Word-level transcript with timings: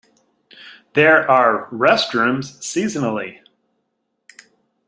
There 0.93 1.29
are 1.29 1.69
restrooms 1.69 2.57
seasonally. 2.59 3.41